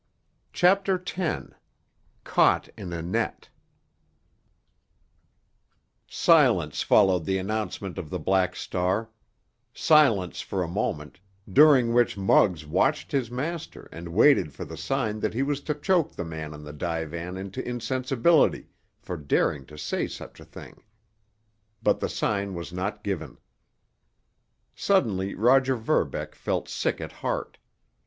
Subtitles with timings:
[0.51, 3.49] CHAPTER X—CAUGHT IN A NET
[6.07, 13.11] Silence followed the announcement of the Black Star—silence for a moment, during which Muggs watched
[13.11, 16.63] his master and waited for the sign that he was to choke the man on
[16.63, 20.81] the divan into insensibility for daring to say such a thing.
[21.83, 23.37] But the sign was not given.
[24.73, 27.59] Suddenly Roger Verbeck felt sick at heart.